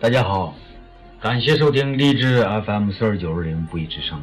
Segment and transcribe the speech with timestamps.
[0.00, 0.54] 大家好，
[1.20, 4.18] 感谢收听励志 FM 四二九二零不一之声。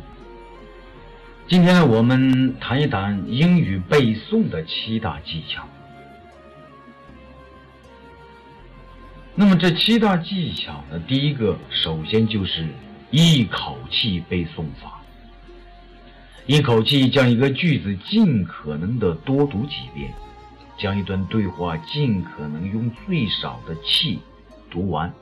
[1.47, 5.63] 今天，我们谈一谈英语背诵的七大技巧。
[9.35, 12.67] 那么这七大技巧的，第一个首先就是
[13.11, 14.99] 一口气背诵法，
[16.47, 20.11] 一口气将一个句子尽可能的多读几遍，
[20.75, 24.17] 将一段对话尽可能用最少的气
[24.71, 25.13] 读完。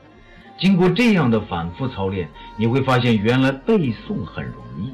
[0.58, 4.90] 经过这样的反复操练，你会发现原来背诵很容易，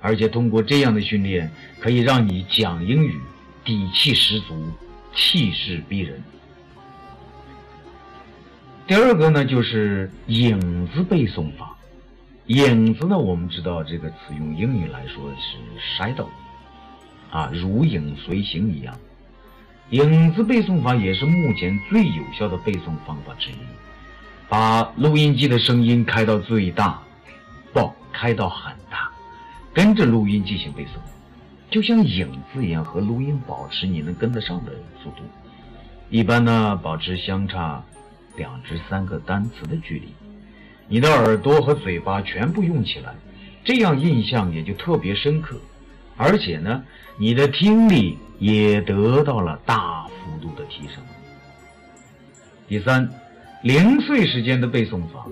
[0.00, 1.50] 而且通过这样的训练，
[1.80, 3.18] 可以让你讲英语
[3.64, 4.70] 底气十足，
[5.14, 6.22] 气势逼人。
[8.86, 11.74] 第二个呢，就是影子背诵法。
[12.46, 16.28] 影子呢，我们知道这个词用英语来说是 shadow，
[17.30, 18.94] 啊，如影随形一样。
[19.90, 23.56] 影子背诵法也是目前最有效的背诵方法之一。
[24.48, 27.02] 把录音机的声音开到最大，
[27.74, 29.10] 不开到很大，
[29.74, 30.98] 跟着录音进行背诵，
[31.70, 35.22] 就像影子一样，和录音保持你能跟得上的速度。
[36.08, 37.84] 一般呢，保持相差
[38.36, 40.08] 两至三个单词的距离。
[40.88, 43.14] 你的耳朵和嘴巴全部用起来，
[43.64, 45.60] 这样印象也就特别深刻，
[46.16, 46.82] 而且呢，
[47.18, 51.04] 你的听力也得到了大幅度的提升。
[52.66, 53.06] 第三。
[53.62, 55.26] 零碎时间的背诵法，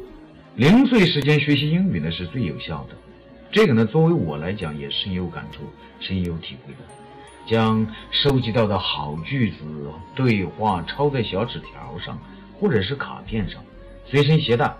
[0.56, 2.96] 零碎时间学习英语呢是最有效的。
[3.52, 5.62] 这个呢，作为我来讲也深有感触、
[6.00, 6.80] 深有体会的。
[7.46, 9.58] 将收集到的好句子、
[10.16, 12.18] 对话抄在小纸条上，
[12.58, 13.62] 或者是卡片上，
[14.04, 14.74] 随身携带，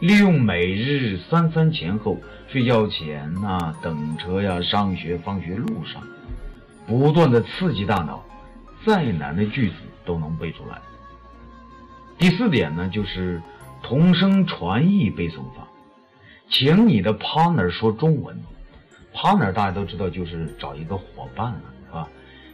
[0.00, 6.02] 利用每日三餐前后、睡觉前呐、等车呀、上学放学路上，
[6.86, 8.24] 不断的刺激大脑，
[8.86, 9.74] 再难的句子
[10.06, 10.80] 都能背出来。
[12.18, 13.42] 第四点呢，就是
[13.82, 15.68] 同声传译背诵法，
[16.48, 18.42] 请你的 partner 说中文
[19.12, 22.08] ，partner 大家都知道就是找一个伙伴了，是吧？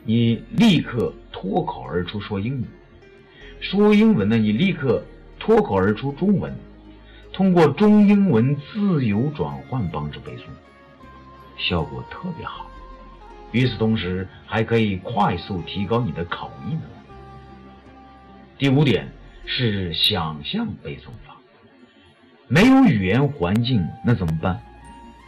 [0.05, 2.65] 你立刻脱口而出说英语，
[3.61, 5.01] 说英文呢，你立刻
[5.39, 6.53] 脱口而出中文，
[7.33, 10.43] 通过中英文自由转换帮助背诵，
[11.57, 12.67] 效果特别好。
[13.53, 16.87] 与此同时，还可以快速提高你的口译能力。
[18.59, 19.07] 第五点。
[19.47, 21.37] 是想象背诵法，
[22.49, 24.61] 没有语言环境，那怎么办？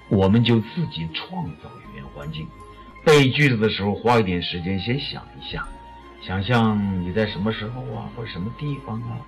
[0.09, 2.47] 我们就自己创造语言环境。
[3.05, 5.67] 背句子的时候，花一点时间先想一下，
[6.23, 9.19] 想象你在什么时候啊，或者什么地方啊，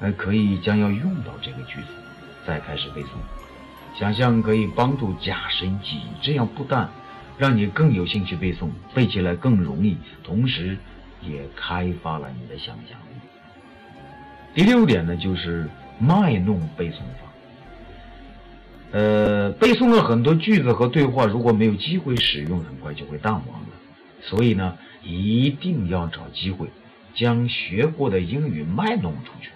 [0.00, 1.88] 呃，可以将要用到这个句子，
[2.46, 3.08] 再开始背诵。
[3.98, 6.88] 想象可以帮助加深记忆，这样不但
[7.36, 10.78] 让你更有兴趣背诵，背起来更容易，同时
[11.20, 13.19] 也开发了你的想象力。
[14.54, 15.68] 第六点呢，就是
[15.98, 17.30] 卖弄背诵法。
[18.92, 23.68] 呃，背诵了很多句子和对话，如果没有机会使用，很快就会淡忘了。
[24.22, 26.66] 所以呢，一定要找机会
[27.14, 29.50] 将学过的英语卖弄出去。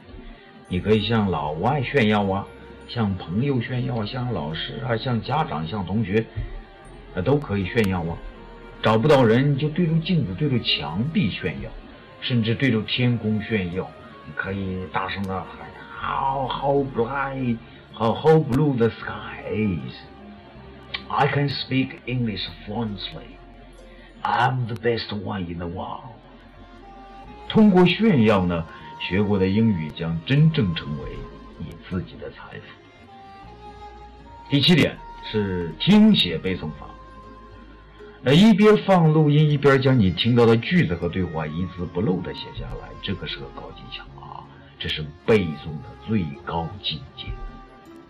[0.68, 2.46] 你可以向老外炫耀啊，
[2.88, 6.24] 向朋友炫耀，向老师啊，向家长，向同学，
[7.16, 8.16] 啊，都可以炫耀啊。
[8.80, 11.68] 找不到人，就对着镜子，对着墙壁炫耀，
[12.20, 13.90] 甚至对着天空炫耀。
[14.36, 15.68] 可以大声的喊
[16.00, 17.58] ：“How how bright,
[17.92, 19.94] how how blue the sky is!
[21.08, 23.38] I can speak English fluently.
[24.22, 26.14] I'm the best one in the world.”
[27.48, 28.64] 通过炫耀呢，
[29.00, 31.10] 学过的英语将真正成为
[31.58, 32.64] 你自己的财富。
[34.48, 34.96] 第七点
[35.30, 36.93] 是听写背诵法。
[38.24, 44.40] 呃，一边放录音，一边将你听到的句子和对话一字不漏的写下来，这个是个高技巧啊！
[44.78, 47.26] 这是背诵的最高境界。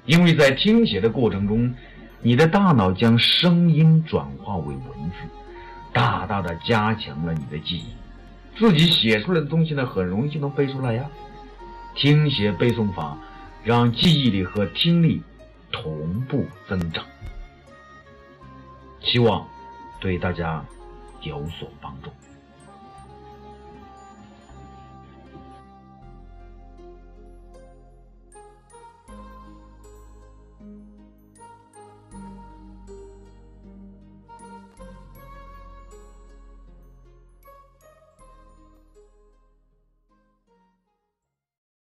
[0.06, 1.74] 因为在听写的过程中，
[2.20, 5.16] 你的大脑将声音转化为文字，
[5.92, 7.86] 大大的加强了你的记忆。
[8.56, 11.04] 自己写出来的东西呢，很容易就能背出来呀。
[11.96, 13.18] 听写背诵法
[13.64, 15.20] 让记忆力和听力
[15.72, 17.04] 同步增长，
[19.00, 19.44] 希望。
[20.04, 20.62] 对大家
[21.22, 22.10] 有所帮助。